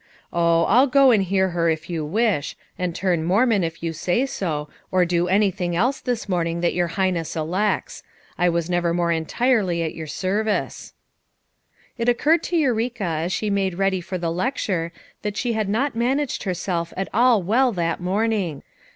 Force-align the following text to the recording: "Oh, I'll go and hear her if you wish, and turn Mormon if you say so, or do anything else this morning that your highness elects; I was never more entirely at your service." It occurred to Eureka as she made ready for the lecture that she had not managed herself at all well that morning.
"Oh, 0.33 0.63
I'll 0.65 0.87
go 0.87 1.11
and 1.11 1.21
hear 1.23 1.49
her 1.49 1.69
if 1.69 1.87
you 1.87 2.03
wish, 2.03 2.57
and 2.75 2.95
turn 2.95 3.23
Mormon 3.23 3.63
if 3.63 3.83
you 3.83 3.93
say 3.93 4.25
so, 4.25 4.67
or 4.89 5.05
do 5.05 5.27
anything 5.27 5.75
else 5.75 5.99
this 5.99 6.27
morning 6.27 6.61
that 6.61 6.73
your 6.73 6.87
highness 6.97 7.35
elects; 7.35 8.01
I 8.35 8.49
was 8.49 8.67
never 8.67 8.95
more 8.95 9.11
entirely 9.11 9.83
at 9.83 9.93
your 9.93 10.07
service." 10.07 10.93
It 11.99 12.09
occurred 12.09 12.41
to 12.45 12.57
Eureka 12.57 13.03
as 13.03 13.31
she 13.31 13.51
made 13.51 13.75
ready 13.75 14.01
for 14.01 14.17
the 14.17 14.31
lecture 14.31 14.91
that 15.21 15.37
she 15.37 15.53
had 15.53 15.69
not 15.69 15.95
managed 15.95 16.45
herself 16.45 16.93
at 16.97 17.07
all 17.13 17.43
well 17.43 17.71
that 17.73 18.01
morning. 18.01 18.63